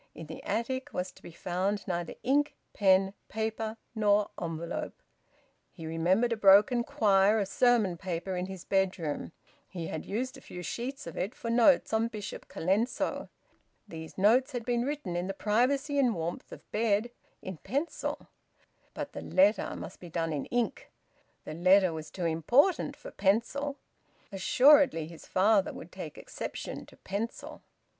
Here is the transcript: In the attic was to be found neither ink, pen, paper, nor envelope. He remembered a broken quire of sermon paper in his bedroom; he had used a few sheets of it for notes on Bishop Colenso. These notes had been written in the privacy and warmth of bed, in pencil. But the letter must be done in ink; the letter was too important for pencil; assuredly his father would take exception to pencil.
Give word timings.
In 0.15 0.25
the 0.25 0.41
attic 0.41 0.93
was 0.95 1.11
to 1.11 1.21
be 1.21 1.29
found 1.31 1.87
neither 1.87 2.15
ink, 2.23 2.55
pen, 2.73 3.13
paper, 3.29 3.77
nor 3.93 4.31
envelope. 4.41 4.99
He 5.71 5.85
remembered 5.85 6.33
a 6.33 6.37
broken 6.37 6.83
quire 6.83 7.39
of 7.39 7.47
sermon 7.47 7.97
paper 7.97 8.35
in 8.35 8.47
his 8.47 8.65
bedroom; 8.65 9.31
he 9.69 9.85
had 9.89 10.03
used 10.07 10.37
a 10.39 10.41
few 10.41 10.63
sheets 10.63 11.05
of 11.05 11.15
it 11.17 11.35
for 11.35 11.51
notes 11.51 11.93
on 11.93 12.07
Bishop 12.07 12.47
Colenso. 12.47 13.29
These 13.87 14.17
notes 14.17 14.53
had 14.53 14.65
been 14.65 14.85
written 14.85 15.15
in 15.15 15.27
the 15.27 15.35
privacy 15.35 15.99
and 15.99 16.15
warmth 16.15 16.51
of 16.51 16.71
bed, 16.71 17.11
in 17.43 17.57
pencil. 17.57 18.27
But 18.95 19.11
the 19.13 19.21
letter 19.21 19.75
must 19.75 19.99
be 19.99 20.09
done 20.09 20.33
in 20.33 20.45
ink; 20.45 20.89
the 21.45 21.53
letter 21.53 21.93
was 21.93 22.09
too 22.09 22.25
important 22.25 22.95
for 22.95 23.11
pencil; 23.11 23.77
assuredly 24.31 25.05
his 25.05 25.27
father 25.27 25.71
would 25.71 25.91
take 25.91 26.17
exception 26.17 26.87
to 26.87 26.97
pencil. 26.97 27.61